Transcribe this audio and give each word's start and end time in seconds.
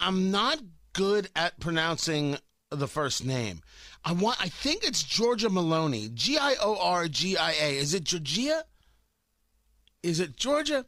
I'm 0.00 0.30
not 0.30 0.58
good 0.92 1.28
at 1.36 1.60
pronouncing 1.60 2.36
the 2.70 2.88
first 2.88 3.24
name. 3.24 3.60
I 4.04 4.12
want 4.12 4.40
I 4.40 4.48
think 4.48 4.84
it's 4.84 5.02
Georgia 5.02 5.50
Maloney. 5.50 6.08
G 6.14 6.38
I 6.38 6.56
O 6.60 6.76
R 6.80 7.08
G 7.08 7.36
I 7.36 7.52
A. 7.52 7.76
Is 7.76 7.94
it 7.94 8.04
Georgia? 8.04 8.64
Is 10.02 10.20
it 10.20 10.36
Georgia? 10.36 10.86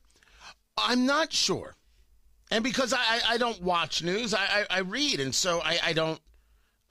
I'm 0.79 1.04
not 1.04 1.33
sure. 1.33 1.75
And 2.51 2.64
because 2.64 2.93
I, 2.93 3.21
I 3.29 3.38
don't 3.38 3.62
watch 3.62 4.03
news, 4.03 4.35
I, 4.35 4.67
I, 4.71 4.79
I 4.79 4.79
read, 4.80 5.21
and 5.21 5.35
so 5.35 5.61
I, 5.63 5.79
I 5.83 5.93
don't 5.95 6.21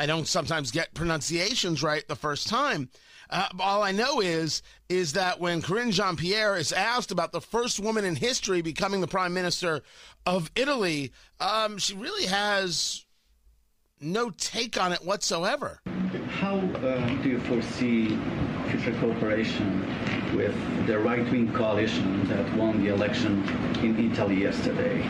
I 0.01 0.07
don't 0.07 0.27
sometimes 0.27 0.71
get 0.71 0.95
pronunciations 0.95 1.83
right 1.83 2.07
the 2.07 2.15
first 2.15 2.47
time. 2.47 2.89
Uh, 3.29 3.49
all 3.59 3.83
I 3.83 3.91
know 3.91 4.19
is 4.19 4.63
is 4.89 5.13
that 5.13 5.39
when 5.39 5.61
Karine 5.61 5.91
Jean 5.91 6.15
Pierre 6.15 6.57
is 6.57 6.73
asked 6.73 7.11
about 7.11 7.31
the 7.31 7.39
first 7.39 7.79
woman 7.79 8.03
in 8.03 8.15
history 8.15 8.63
becoming 8.63 9.01
the 9.01 9.07
prime 9.07 9.31
minister 9.31 9.83
of 10.25 10.49
Italy, 10.55 11.11
um, 11.39 11.77
she 11.77 11.93
really 11.93 12.25
has 12.25 13.05
no 13.99 14.31
take 14.31 14.75
on 14.81 14.91
it 14.91 15.05
whatsoever. 15.05 15.79
How 16.29 16.57
uh, 16.57 17.21
do 17.21 17.29
you 17.29 17.39
foresee 17.41 18.17
future 18.71 18.99
cooperation 18.99 19.85
with 20.35 20.55
the 20.87 20.97
right-wing 20.97 21.53
coalition 21.53 22.27
that 22.27 22.57
won 22.57 22.83
the 22.83 22.91
election 22.91 23.43
in 23.83 24.11
Italy 24.11 24.41
yesterday? 24.41 25.07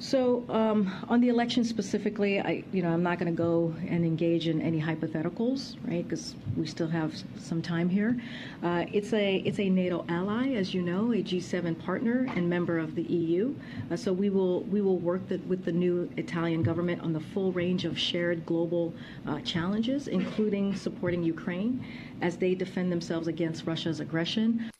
So 0.00 0.44
um, 0.48 0.92
on 1.08 1.20
the 1.20 1.28
election 1.28 1.64
specifically, 1.64 2.40
I, 2.40 2.62
you 2.72 2.82
know, 2.82 2.90
I'm 2.90 3.02
not 3.02 3.18
going 3.18 3.34
to 3.34 3.36
go 3.36 3.74
and 3.88 4.04
engage 4.04 4.46
in 4.46 4.62
any 4.62 4.80
hypotheticals, 4.80 5.76
right? 5.88 6.06
Because 6.06 6.36
we 6.56 6.68
still 6.68 6.86
have 6.86 7.20
some 7.40 7.60
time 7.60 7.88
here. 7.88 8.16
Uh, 8.62 8.84
it's 8.92 9.12
a 9.12 9.38
it's 9.38 9.58
a 9.58 9.68
NATO 9.68 10.04
ally, 10.08 10.52
as 10.52 10.72
you 10.72 10.82
know, 10.82 11.12
a 11.12 11.16
G7 11.16 11.76
partner 11.80 12.28
and 12.36 12.48
member 12.48 12.78
of 12.78 12.94
the 12.94 13.02
EU. 13.02 13.52
Uh, 13.90 13.96
so 13.96 14.12
we 14.12 14.30
will 14.30 14.60
we 14.64 14.80
will 14.80 14.98
work 14.98 15.26
the, 15.28 15.38
with 15.48 15.64
the 15.64 15.72
new 15.72 16.08
Italian 16.16 16.62
government 16.62 17.02
on 17.02 17.12
the 17.12 17.20
full 17.20 17.50
range 17.50 17.84
of 17.84 17.98
shared 17.98 18.46
global 18.46 18.94
uh, 19.26 19.40
challenges, 19.40 20.06
including 20.06 20.76
supporting 20.76 21.24
Ukraine 21.24 21.84
as 22.22 22.36
they 22.36 22.54
defend 22.54 22.92
themselves 22.92 23.26
against 23.26 23.66
Russia's 23.66 23.98
aggression. 23.98 24.70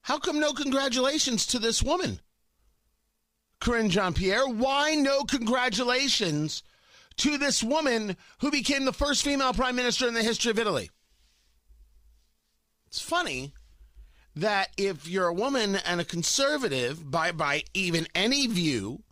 How 0.00 0.18
come 0.18 0.40
no 0.40 0.54
congratulations 0.54 1.46
to 1.48 1.58
this 1.58 1.82
woman? 1.82 2.20
Karine 3.62 3.90
Jean 3.90 4.12
Pierre, 4.12 4.48
why 4.48 4.96
no 4.96 5.22
congratulations 5.22 6.64
to 7.16 7.38
this 7.38 7.62
woman 7.62 8.16
who 8.40 8.50
became 8.50 8.84
the 8.84 8.92
first 8.92 9.22
female 9.22 9.52
prime 9.52 9.76
minister 9.76 10.08
in 10.08 10.14
the 10.14 10.22
history 10.22 10.50
of 10.50 10.58
Italy? 10.58 10.90
It's 12.88 13.00
funny 13.00 13.52
that 14.34 14.70
if 14.76 15.06
you're 15.06 15.28
a 15.28 15.34
woman 15.34 15.76
and 15.76 16.00
a 16.00 16.04
conservative 16.04 17.08
by 17.08 17.30
by 17.30 17.62
even 17.72 18.08
any 18.16 18.48
view, 18.48 19.04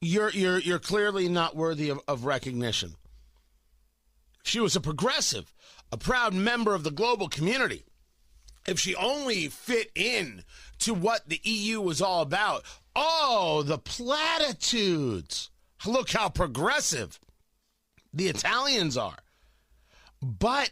you're 0.00 0.30
you're 0.30 0.60
you're 0.60 0.78
clearly 0.78 1.28
not 1.28 1.56
worthy 1.56 1.88
of, 1.88 1.98
of 2.06 2.24
recognition. 2.24 2.94
She 4.44 4.60
was 4.60 4.76
a 4.76 4.80
progressive, 4.80 5.52
a 5.90 5.96
proud 5.96 6.34
member 6.34 6.72
of 6.72 6.84
the 6.84 6.92
global 6.92 7.28
community. 7.28 7.82
If 8.64 8.78
she 8.78 8.94
only 8.94 9.48
fit 9.48 9.90
in 9.96 10.44
to 10.80 10.94
what 10.94 11.28
the 11.28 11.40
EU 11.42 11.80
was 11.80 12.00
all 12.00 12.22
about, 12.22 12.64
Oh, 12.98 13.62
the 13.62 13.76
platitudes. 13.76 15.50
Look 15.86 16.10
how 16.10 16.30
progressive 16.30 17.20
the 18.10 18.28
Italians 18.28 18.96
are. 18.96 19.18
But 20.22 20.70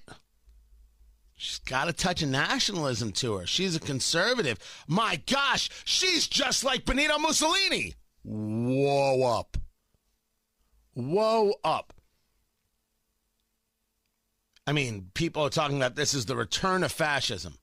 she's 1.37 1.59
got 1.59 1.89
a 1.89 1.93
touch 1.93 2.23
of 2.23 2.31
nationalism 2.31 3.13
to 3.13 3.37
her. 3.37 3.47
She's 3.47 3.77
a 3.77 3.81
conservative. 3.81 4.59
My 4.89 5.21
gosh, 5.27 5.69
she's 5.85 6.27
just 6.27 6.65
like 6.65 6.87
Benito 6.87 7.19
Mussolini. 7.19 7.95
Whoa 8.23 9.23
up. 9.23 9.59
Whoa 10.95 11.53
up. 11.63 11.93
I 14.67 14.73
mean, 14.73 15.11
people 15.13 15.45
are 15.45 15.51
talking 15.51 15.77
about 15.77 15.95
this 15.95 16.15
is 16.15 16.25
the 16.25 16.37
return 16.37 16.85
of 16.85 16.91
fascism. 16.91 17.59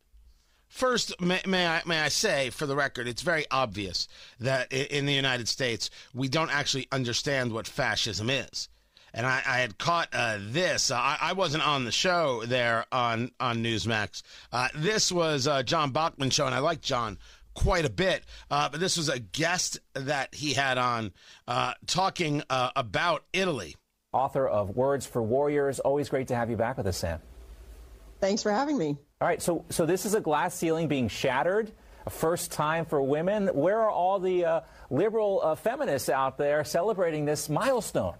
First, 0.72 1.20
may, 1.20 1.42
may, 1.46 1.68
I 1.68 1.82
may 1.86 2.00
I 2.00 2.08
say, 2.08 2.50
for 2.50 2.66
the 2.66 2.78
record, 2.78 3.06
it's 3.06 3.22
very 3.22 3.46
obvious 3.52 4.08
that 4.40 4.72
in 4.72 5.06
the 5.06 5.14
United 5.14 5.50
States 5.50 5.90
we 6.14 6.30
don't 6.30 6.50
actually 6.50 6.88
understand 6.94 7.52
what 7.52 7.68
fascism 7.68 8.30
is. 8.30 8.70
And 9.14 9.26
I, 9.26 9.42
I 9.46 9.60
had 9.60 9.78
caught 9.78 10.08
uh, 10.14 10.38
this. 10.40 10.90
Uh, 10.90 10.96
I, 10.96 11.18
I, 11.22 11.34
wasn't 11.34 11.68
on 11.68 11.84
the 11.84 11.92
show 11.92 12.46
there 12.46 12.86
on 12.90 13.32
on 13.38 13.62
Newsmax. 13.62 14.24
Uh, 14.54 14.70
this 14.74 15.12
was 15.12 15.46
uh, 15.46 15.62
John 15.62 15.92
Bachman's 15.92 16.34
show, 16.34 16.46
and 16.46 16.56
I 16.56 16.60
like 16.60 16.80
John 16.80 17.20
quite 17.54 17.84
a 17.84 17.90
bit. 17.90 18.24
Uh, 18.50 18.70
but 18.70 18.80
this 18.80 18.96
was 18.96 19.10
a 19.10 19.20
guest 19.20 19.78
that 19.94 20.34
he 20.34 20.54
had 20.54 20.78
on 20.78 21.12
uh, 21.50 21.74
talking 21.86 22.44
about 22.50 23.26
Italy. 23.34 23.76
Author 24.14 24.48
of 24.48 24.70
Words 24.78 25.06
for 25.06 25.22
Warriors. 25.22 25.82
Always 25.82 26.08
great 26.08 26.30
to 26.30 26.36
have 26.36 26.50
you 26.50 26.56
back 26.56 26.78
with 26.78 26.88
us, 26.88 26.98
Sam. 26.98 27.20
Thanks 28.22 28.42
for 28.42 28.54
having 28.54 28.78
me. 28.78 28.98
All 29.22 29.28
right, 29.28 29.40
so 29.40 29.64
so 29.70 29.86
this 29.86 30.08
is 30.08 30.16
a 30.16 30.20
glass 30.20 30.56
ceiling 30.56 30.88
being 30.88 31.08
shattered, 31.08 31.72
a 32.08 32.10
first 32.10 32.52
time 32.52 32.86
for 32.86 33.00
women. 33.04 33.50
Where 33.50 33.80
are 33.80 33.92
all 33.92 34.20
the 34.20 34.46
uh, 34.46 34.62
liberal 34.90 35.42
uh, 35.44 35.54
feminists 35.54 36.10
out 36.10 36.40
there 36.40 36.64
celebrating 36.64 37.26
this 37.26 37.48
milestone? 37.48 38.16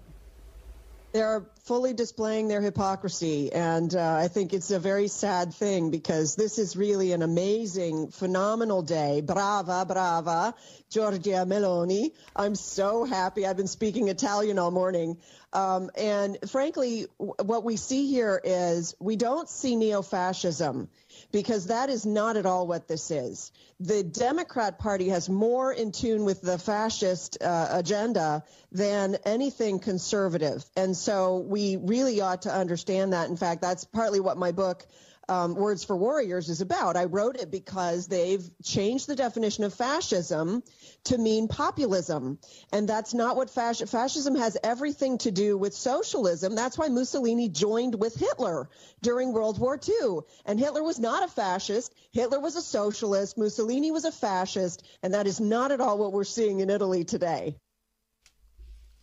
They're 1.12 1.44
fully 1.64 1.92
displaying 1.92 2.46
their 2.46 2.60
hypocrisy, 2.60 3.52
and 3.52 3.92
uh, 3.92 4.14
I 4.14 4.28
think 4.28 4.54
it's 4.54 4.70
a 4.70 4.78
very 4.78 5.08
sad 5.08 5.52
thing 5.52 5.90
because 5.90 6.36
this 6.36 6.56
is 6.56 6.76
really 6.76 7.10
an 7.10 7.22
amazing, 7.22 8.12
phenomenal 8.12 8.82
day. 8.82 9.22
Brava, 9.22 9.84
brava, 9.84 10.54
Giorgia 10.88 11.44
Meloni. 11.46 12.12
I'm 12.36 12.54
so 12.54 13.04
happy. 13.04 13.44
I've 13.44 13.56
been 13.56 13.66
speaking 13.66 14.06
Italian 14.06 14.58
all 14.60 14.70
morning. 14.70 15.18
Um, 15.52 15.90
and 15.96 16.38
frankly, 16.48 17.06
what 17.18 17.62
we 17.62 17.76
see 17.76 18.10
here 18.10 18.40
is 18.42 18.94
we 18.98 19.16
don't 19.16 19.48
see 19.48 19.76
neo 19.76 20.00
fascism 20.00 20.88
because 21.30 21.66
that 21.66 21.90
is 21.90 22.06
not 22.06 22.36
at 22.36 22.46
all 22.46 22.66
what 22.66 22.88
this 22.88 23.10
is. 23.10 23.52
The 23.78 24.02
Democrat 24.02 24.78
Party 24.78 25.08
has 25.10 25.28
more 25.28 25.72
in 25.72 25.92
tune 25.92 26.24
with 26.24 26.40
the 26.40 26.58
fascist 26.58 27.38
uh, 27.42 27.68
agenda 27.70 28.44
than 28.70 29.16
anything 29.26 29.78
conservative. 29.78 30.64
And 30.76 30.96
so 30.96 31.38
we 31.38 31.76
really 31.76 32.20
ought 32.20 32.42
to 32.42 32.52
understand 32.54 33.12
that. 33.12 33.28
In 33.28 33.36
fact, 33.36 33.60
that's 33.60 33.84
partly 33.84 34.20
what 34.20 34.38
my 34.38 34.52
book 34.52 34.86
um, 35.28 35.54
Words 35.54 35.84
for 35.84 35.96
Warriors 35.96 36.48
is 36.48 36.60
about. 36.60 36.96
I 36.96 37.04
wrote 37.04 37.36
it 37.36 37.50
because 37.50 38.08
they've 38.08 38.42
changed 38.62 39.06
the 39.06 39.16
definition 39.16 39.64
of 39.64 39.74
fascism 39.74 40.62
to 41.04 41.18
mean 41.18 41.48
populism. 41.48 42.38
And 42.72 42.88
that's 42.88 43.14
not 43.14 43.36
what 43.36 43.48
fasc- 43.48 43.88
fascism 43.88 44.34
has 44.34 44.56
everything 44.62 45.18
to 45.18 45.30
do 45.30 45.56
with 45.56 45.74
socialism. 45.74 46.54
That's 46.54 46.78
why 46.78 46.88
Mussolini 46.88 47.48
joined 47.48 47.94
with 47.94 48.14
Hitler 48.14 48.68
during 49.00 49.32
World 49.32 49.58
War 49.58 49.78
II. 49.86 50.20
And 50.44 50.58
Hitler 50.58 50.82
was 50.82 50.98
not 50.98 51.24
a 51.24 51.28
fascist. 51.28 51.94
Hitler 52.12 52.40
was 52.40 52.56
a 52.56 52.62
socialist. 52.62 53.38
Mussolini 53.38 53.90
was 53.90 54.04
a 54.04 54.12
fascist. 54.12 54.86
And 55.02 55.14
that 55.14 55.26
is 55.26 55.40
not 55.40 55.72
at 55.72 55.80
all 55.80 55.98
what 55.98 56.12
we're 56.12 56.24
seeing 56.24 56.60
in 56.60 56.70
Italy 56.70 57.04
today. 57.04 57.56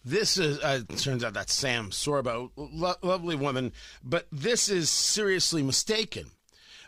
This 0.05 0.37
is 0.37 0.59
uh, 0.59 0.81
turns 0.97 1.23
out 1.23 1.33
that's 1.33 1.53
Sam 1.53 1.89
Sorbo, 1.89 2.51
lo- 2.55 2.95
lovely 3.01 3.35
woman, 3.35 3.73
but 4.03 4.27
this 4.31 4.69
is 4.69 4.89
seriously 4.89 5.61
mistaken 5.61 6.31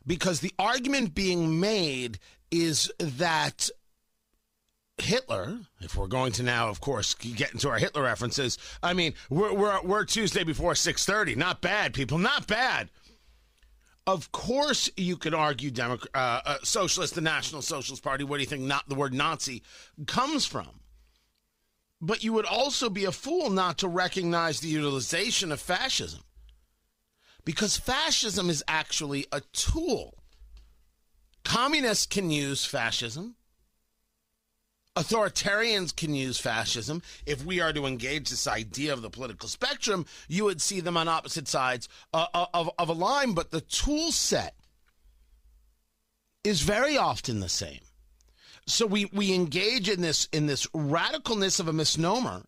because 0.05 0.39
the 0.39 0.53
argument 0.57 1.13
being 1.13 1.59
made 1.59 2.19
is 2.51 2.91
that 2.97 3.69
Hitler, 4.97 5.59
if 5.81 5.95
we're 5.95 6.07
going 6.07 6.31
to 6.33 6.43
now, 6.43 6.69
of 6.69 6.79
course, 6.79 7.13
get 7.15 7.51
into 7.53 7.69
our 7.69 7.77
Hitler 7.77 8.03
references, 8.03 8.57
I 8.81 8.93
mean, 8.93 9.13
we're, 9.29 9.53
we're, 9.53 9.81
we're 9.81 10.05
Tuesday 10.05 10.43
before 10.43 10.73
6.30. 10.73 11.35
Not 11.35 11.61
bad, 11.61 11.93
people, 11.93 12.17
not 12.17 12.47
bad. 12.47 12.89
Of 14.07 14.31
course, 14.31 14.89
you 14.97 15.15
could 15.17 15.33
argue 15.33 15.71
Democrat, 15.71 16.09
uh, 16.13 16.41
uh, 16.45 16.57
socialist, 16.63 17.15
the 17.15 17.21
National 17.21 17.61
Socialist 17.61 18.03
Party. 18.03 18.23
Where 18.23 18.37
do 18.37 18.41
you 18.41 18.47
think 18.47 18.63
not 18.63 18.89
the 18.89 18.95
word 18.95 19.13
Nazi 19.13 19.63
comes 20.07 20.45
from? 20.45 20.81
But 22.01 22.23
you 22.23 22.33
would 22.33 22.45
also 22.45 22.89
be 22.89 23.05
a 23.05 23.11
fool 23.11 23.51
not 23.51 23.77
to 23.79 23.87
recognize 23.87 24.59
the 24.59 24.69
utilization 24.69 25.51
of 25.51 25.61
fascism. 25.61 26.21
Because 27.45 27.77
fascism 27.77 28.49
is 28.49 28.63
actually 28.67 29.27
a 29.31 29.41
tool. 29.53 30.15
Communists 31.43 32.05
can 32.05 32.31
use 32.31 32.65
fascism. 32.65 33.35
Authoritarians 34.95 35.95
can 35.95 36.13
use 36.13 36.37
fascism. 36.37 37.01
If 37.25 37.45
we 37.45 37.61
are 37.61 37.71
to 37.71 37.85
engage 37.85 38.29
this 38.29 38.47
idea 38.47 38.91
of 38.91 39.01
the 39.01 39.09
political 39.09 39.47
spectrum, 39.47 40.05
you 40.27 40.43
would 40.43 40.61
see 40.61 40.81
them 40.81 40.97
on 40.97 41.07
opposite 41.07 41.47
sides 41.47 41.87
uh, 42.13 42.27
uh 42.33 42.47
of, 42.53 42.69
of 42.77 42.89
a 42.89 42.93
line, 42.93 43.33
but 43.33 43.51
the 43.51 43.61
tool 43.61 44.11
set 44.11 44.55
is 46.43 46.61
very 46.61 46.97
often 46.97 47.39
the 47.39 47.49
same. 47.49 47.79
So 48.67 48.85
we, 48.85 49.05
we 49.05 49.33
engage 49.33 49.89
in 49.89 50.01
this 50.01 50.27
in 50.31 50.45
this 50.45 50.65
radicalness 50.67 51.59
of 51.59 51.67
a 51.67 51.73
misnomer 51.73 52.45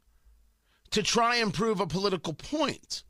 to 0.92 1.04
try 1.04 1.38
and 1.38 1.54
prove 1.54 1.80
a 1.80 1.88
political 1.88 2.33
point. 2.33 3.04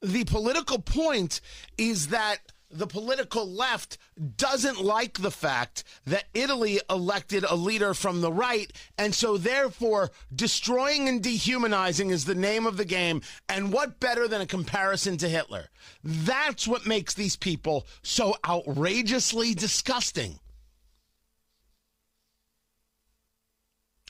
The 0.00 0.24
political 0.24 0.78
point 0.78 1.40
is 1.76 2.08
that 2.08 2.38
the 2.72 2.86
political 2.86 3.46
left 3.46 3.98
doesn't 4.36 4.82
like 4.82 5.18
the 5.18 5.30
fact 5.30 5.84
that 6.06 6.24
Italy 6.32 6.80
elected 6.88 7.44
a 7.44 7.54
leader 7.54 7.92
from 7.92 8.20
the 8.20 8.32
right, 8.32 8.72
and 8.96 9.14
so 9.14 9.36
therefore 9.36 10.10
destroying 10.34 11.08
and 11.08 11.22
dehumanizing 11.22 12.10
is 12.10 12.24
the 12.24 12.34
name 12.34 12.66
of 12.66 12.78
the 12.78 12.84
game. 12.84 13.20
And 13.48 13.72
what 13.72 14.00
better 14.00 14.26
than 14.26 14.40
a 14.40 14.46
comparison 14.46 15.18
to 15.18 15.28
Hitler? 15.28 15.68
That's 16.02 16.66
what 16.66 16.86
makes 16.86 17.14
these 17.14 17.36
people 17.36 17.86
so 18.02 18.36
outrageously 18.46 19.54
disgusting. 19.54 20.38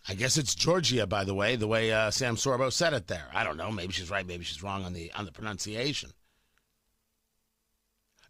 I 0.08 0.14
guess 0.14 0.36
it's 0.36 0.54
Georgia, 0.54 1.06
by 1.06 1.24
the 1.24 1.34
way, 1.34 1.54
the 1.56 1.68
way 1.68 1.92
uh, 1.92 2.10
Sam 2.10 2.36
Sorbo 2.36 2.72
said 2.72 2.92
it 2.92 3.06
there. 3.06 3.28
I 3.32 3.44
don't 3.44 3.56
know. 3.56 3.70
Maybe 3.70 3.92
she's 3.92 4.10
right. 4.10 4.26
Maybe 4.26 4.44
she's 4.44 4.62
wrong 4.62 4.84
on 4.84 4.92
the 4.92 5.12
on 5.12 5.24
the 5.26 5.32
pronunciation. 5.32 6.10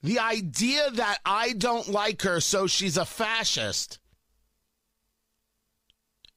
The 0.02 0.18
idea 0.18 0.90
that 0.90 1.18
I 1.24 1.52
don't 1.52 1.88
like 1.88 2.22
her, 2.22 2.40
so 2.40 2.66
she's 2.66 2.96
a 2.96 3.04
fascist, 3.04 4.00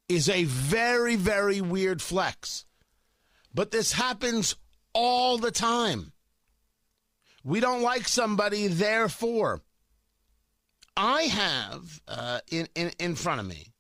is 0.08 0.30
a 0.30 0.44
very, 0.44 1.16
very 1.16 1.62
weird 1.62 2.02
flex. 2.02 2.66
But 3.54 3.72
this 3.72 3.94
happens 3.94 4.56
all 4.94 5.38
the 5.38 5.52
time. 5.52 6.12
We 7.44 7.60
don't 7.60 7.82
like 7.82 8.08
somebody, 8.08 8.68
therefore. 8.68 9.62
I 10.96 11.24
have 11.24 12.02
uh, 12.08 12.40
in, 12.50 12.68
in, 12.76 12.92
in 13.00 13.16
front 13.16 13.42
of 13.42 13.48
me 13.48 13.74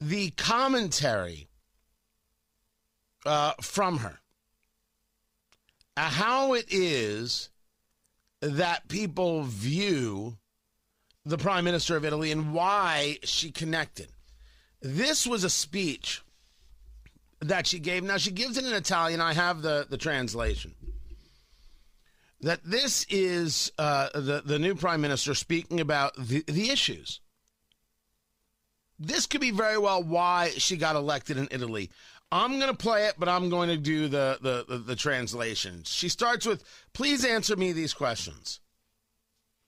the 0.00 0.30
commentary 0.30 1.48
uh, 3.26 3.52
from 3.60 3.98
her. 3.98 4.18
Uh, 5.96 6.02
how 6.02 6.54
it 6.54 6.66
is 6.70 7.50
that 8.40 8.88
people 8.88 9.42
view 9.42 10.36
the 11.24 11.38
Prime 11.38 11.64
Minister 11.64 11.96
of 11.96 12.04
Italy 12.04 12.30
and 12.30 12.54
why 12.54 13.18
she 13.24 13.50
connected. 13.50 14.08
This 14.80 15.26
was 15.26 15.44
a 15.44 15.50
speech 15.50 16.22
that 17.40 17.66
she 17.66 17.78
gave. 17.78 18.04
Now, 18.04 18.16
she 18.16 18.30
gives 18.30 18.56
it 18.56 18.64
in 18.64 18.72
Italian. 18.72 19.20
I 19.20 19.32
have 19.32 19.62
the, 19.62 19.86
the 19.88 19.98
translation. 19.98 20.74
That 22.40 22.60
this 22.64 23.04
is 23.10 23.72
uh, 23.78 24.08
the, 24.14 24.42
the 24.44 24.58
new 24.58 24.76
Prime 24.76 25.00
Minister 25.00 25.34
speaking 25.34 25.80
about 25.80 26.14
the, 26.16 26.44
the 26.46 26.70
issues. 26.70 27.20
This 28.98 29.26
could 29.26 29.40
be 29.40 29.50
very 29.50 29.78
well 29.78 30.02
why 30.02 30.50
she 30.56 30.76
got 30.76 30.96
elected 30.96 31.36
in 31.36 31.48
Italy. 31.50 31.90
I'm 32.30 32.58
going 32.58 32.70
to 32.70 32.76
play 32.76 33.06
it, 33.06 33.14
but 33.18 33.28
I'm 33.28 33.48
going 33.48 33.68
to 33.70 33.76
do 33.76 34.08
the, 34.08 34.38
the, 34.42 34.64
the, 34.68 34.78
the 34.78 34.96
translation. 34.96 35.82
She 35.84 36.08
starts 36.08 36.44
with, 36.44 36.62
please 36.92 37.24
answer 37.24 37.56
me 37.56 37.72
these 37.72 37.94
questions. 37.94 38.60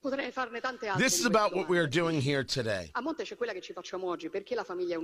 This 0.03 1.21
is 1.21 1.27
about 1.27 1.55
what 1.55 1.69
we 1.69 1.79
are 1.79 1.87
doing 1.87 2.21
here 2.21 2.43
today. 2.43 2.91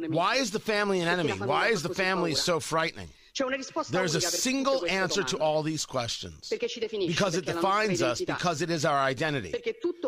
Why 0.08 0.36
is 0.36 0.50
the 0.50 0.58
family 0.58 1.00
an 1.00 1.08
enemy? 1.08 1.32
Why 1.32 1.68
is 1.68 1.82
the 1.82 1.94
family 1.94 2.34
so 2.34 2.60
frightening? 2.60 3.08
There's 3.90 4.14
a 4.14 4.20
single 4.22 4.86
answer 4.86 5.22
to 5.22 5.36
all 5.36 5.62
these 5.62 5.84
questions. 5.84 6.50
Because 6.50 7.34
it 7.36 7.44
defines 7.44 8.00
us, 8.00 8.22
because 8.22 8.62
it 8.62 8.70
is 8.70 8.86
our 8.86 8.98
identity. 8.98 9.54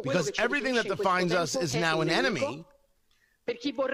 Because 0.02 0.32
everything 0.38 0.74
that 0.74 0.88
defines 0.88 1.32
us 1.32 1.54
is 1.54 1.74
now 1.74 2.00
an 2.00 2.08
enemy 2.08 2.64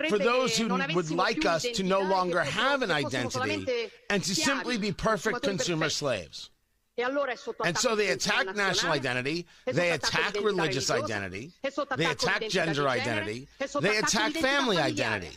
for 0.08 0.18
those 0.18 0.56
who 0.56 0.68
would 0.94 1.10
like 1.10 1.44
us 1.44 1.62
to 1.62 1.82
no 1.82 2.00
longer 2.00 2.40
have 2.40 2.82
an 2.82 2.90
identity 2.90 3.90
and 4.10 4.22
to 4.22 4.34
simply 4.34 4.78
be 4.78 4.92
perfect 4.92 5.42
consumer 5.42 5.88
slaves. 5.88 6.50
And 6.96 7.76
so 7.76 7.96
they 7.96 8.10
attack 8.10 8.54
national 8.54 8.92
identity, 8.92 9.46
they 9.66 9.90
attack 9.90 10.34
religious 10.34 10.90
identity, 10.90 11.52
they 11.96 12.06
attack 12.06 12.48
gender 12.48 12.88
identity, 12.88 13.48
they 13.80 13.98
attack 13.98 14.32
family 14.32 14.78
identity. 14.78 15.36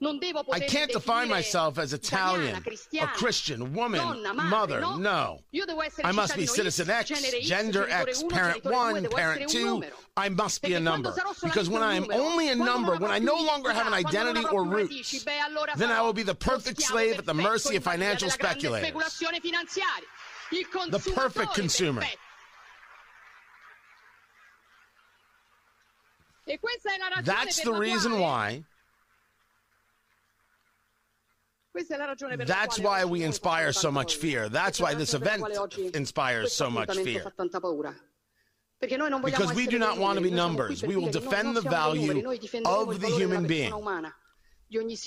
I 0.00 0.60
can't 0.60 0.92
define 0.92 1.28
myself 1.28 1.76
as 1.76 1.92
Italian, 1.92 2.62
a 3.00 3.06
Christian, 3.08 3.74
woman, 3.74 4.22
mother. 4.32 4.80
No. 4.80 5.40
I 6.04 6.12
must 6.12 6.36
be 6.36 6.46
citizen 6.46 6.88
X, 6.88 7.10
gender 7.42 7.88
X, 7.90 8.22
parent 8.28 8.64
one, 8.64 9.08
parent 9.10 9.48
two. 9.48 9.82
I 10.16 10.28
must 10.28 10.62
be 10.62 10.74
a 10.74 10.80
number. 10.80 11.12
Because 11.42 11.68
when 11.68 11.82
I 11.82 11.94
am 11.94 12.06
only 12.12 12.48
a 12.50 12.54
number, 12.54 12.96
when 12.96 13.10
I 13.10 13.18
no 13.18 13.34
longer 13.34 13.72
have 13.72 13.88
an 13.88 13.94
identity 13.94 14.46
or 14.46 14.64
roots, 14.64 15.24
then 15.76 15.90
I 15.90 16.00
will 16.02 16.12
be 16.12 16.22
the 16.22 16.34
perfect 16.34 16.80
slave 16.80 17.18
at 17.18 17.26
the 17.26 17.34
mercy 17.34 17.74
of 17.74 17.82
financial 17.82 18.30
speculators. 18.30 18.92
The 20.50 21.12
perfect 21.14 21.54
consumer. 21.54 22.04
That's 27.24 27.60
the 27.60 27.72
reason 27.72 28.20
why 28.20 28.64
that's 32.46 32.78
why 32.78 33.04
we 33.04 33.22
inspire 33.22 33.72
so 33.72 33.90
much 33.90 34.16
fear. 34.16 34.48
That's 34.48 34.80
why 34.80 34.94
this 34.94 35.14
event 35.14 35.44
inspires 35.94 36.52
so 36.52 36.70
much 36.70 36.96
fear. 36.96 37.24
Because 38.80 39.54
we 39.54 39.66
do 39.66 39.78
not 39.78 39.98
want 39.98 40.18
to 40.18 40.22
be 40.22 40.30
numbers. 40.30 40.82
We 40.82 40.96
will 40.96 41.10
defend 41.10 41.56
the 41.56 41.62
value 41.62 42.28
of 42.64 43.00
the 43.00 43.08
human 43.08 43.46
being. 43.46 43.72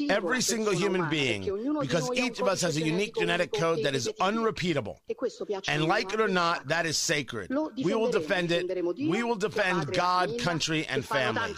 Every 0.09 0.41
single 0.41 0.73
human 0.73 1.07
being, 1.07 1.44
because 1.79 2.09
each 2.15 2.39
of 2.39 2.47
us 2.47 2.62
has 2.62 2.77
a 2.77 2.81
unique 2.81 3.15
genetic 3.15 3.53
code 3.53 3.83
that 3.83 3.94
is 3.94 4.09
unrepeatable. 4.19 5.00
And 5.67 5.85
like 5.85 6.13
it 6.13 6.19
or 6.19 6.27
not, 6.27 6.67
that 6.67 6.88
is 6.88 6.97
sacred. 6.97 7.51
We 7.77 7.94
will 7.94 8.09
defend 8.09 8.51
it. 8.51 8.83
We 8.83 9.21
will 9.21 9.35
defend 9.35 9.94
God, 9.94 10.39
country, 10.39 10.88
and 10.88 11.06
family. 11.06 11.53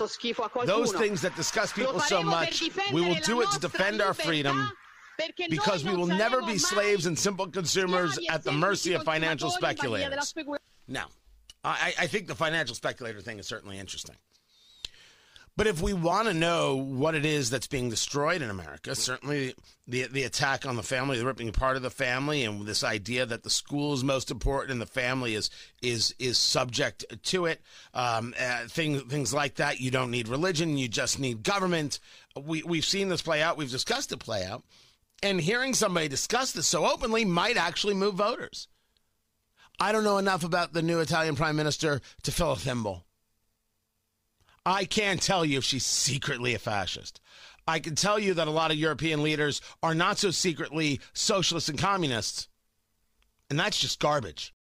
Those 0.66 0.92
things 0.92 1.22
that 1.22 1.36
disgust 1.38 1.76
people 1.76 2.02
so 2.02 2.22
much, 2.22 2.64
we 2.92 3.02
will 3.02 3.20
do 3.24 3.42
it 3.42 3.50
to 3.52 3.60
defend 3.60 4.02
our 4.02 4.14
freedom 4.14 4.70
because 5.50 5.84
we 5.84 5.96
will 5.96 6.08
never 6.08 6.42
be 6.42 6.58
slaves 6.58 7.06
and 7.06 7.18
simple 7.18 7.48
consumers 7.48 8.18
at 8.30 8.44
the 8.44 8.52
mercy 8.52 8.94
of 8.94 9.04
financial 9.04 9.50
speculators. 9.50 10.34
Now, 10.88 11.08
I, 11.64 11.94
I 12.00 12.08
think 12.08 12.28
the 12.28 12.36
financial 12.36 12.76
speculator 12.76 13.22
thing 13.22 13.40
is 13.40 13.48
certainly 13.48 13.80
interesting. 13.80 14.16
But 15.56 15.68
if 15.68 15.84
we 15.84 15.94
want 15.94 16.28
to 16.28 16.34
know 16.34 16.76
what 16.78 17.14
it 17.14 17.26
is 17.26 17.52
that's 17.52 17.68
being 17.68 17.88
destroyed 17.88 18.42
in 18.42 18.50
America, 18.50 18.96
certainly 18.96 19.54
the 19.88 20.08
the 20.08 20.24
attack 20.24 20.66
on 20.66 20.78
the 20.78 20.84
family, 20.84 21.20
the 21.20 21.26
ripping 21.26 21.48
apart 21.48 21.76
of 21.76 21.84
the 21.84 21.92
family, 21.92 22.44
and 22.44 22.66
this 22.66 22.84
idea 22.84 23.24
that 23.28 23.44
the 23.44 23.52
school 23.52 23.94
is 23.94 24.04
most 24.04 24.32
important 24.32 24.72
and 24.72 24.82
the 24.82 24.88
family 24.88 25.36
is 25.36 25.52
is 25.84 26.16
is 26.18 26.40
subject 26.40 27.06
to 27.22 27.46
it, 27.46 27.62
um, 27.94 28.34
uh, 28.40 28.66
things 28.68 29.04
things 29.04 29.32
like 29.32 29.56
that. 29.56 29.80
You 29.80 29.92
don't 29.92 30.10
need 30.10 30.28
religion, 30.28 30.76
you 30.76 30.88
just 30.88 31.20
need 31.20 31.44
government. 31.44 32.00
We 32.36 32.64
we've 32.64 32.86
seen 32.86 33.10
this 33.10 33.22
play 33.22 33.44
out. 33.44 33.56
We've 33.56 33.70
discussed 33.70 34.12
it 34.12 34.18
play 34.18 34.46
out, 34.46 34.64
and 35.24 35.40
hearing 35.40 35.74
somebody 35.74 36.10
discuss 36.10 36.52
this 36.52 36.68
so 36.68 36.86
openly 36.86 37.24
might 37.24 37.56
actually 37.56 37.94
move 37.94 38.16
voters. 38.16 38.68
I 39.80 39.92
don't 39.94 40.04
know 40.04 40.18
enough 40.18 40.44
about 40.44 40.74
the 40.74 40.82
new 40.82 41.00
Italian 41.00 41.36
prime 41.36 41.56
minister 41.56 42.02
to 42.24 42.32
fill 42.32 42.52
a 42.52 42.58
thimble. 42.58 43.06
I 44.66 44.86
can't 44.86 45.22
tell 45.22 45.46
you 45.46 45.58
if 45.58 45.64
she's 45.64 45.86
secretly 45.86 46.54
a 46.54 46.60
fascist. 46.60 47.22
I 47.66 47.80
can 47.80 47.96
tell 47.96 48.20
you 48.20 48.34
that 48.34 48.50
a 48.50 48.52
lot 48.52 48.72
of 48.72 48.78
European 48.78 49.24
leaders 49.24 49.62
are 49.82 49.96
not 49.96 50.18
so 50.18 50.32
secretly 50.32 51.00
socialists 51.14 51.70
and 51.70 51.80
communists. 51.80 52.50
And 53.50 53.58
that's 53.58 53.80
just 53.80 54.00
garbage. 54.00 54.52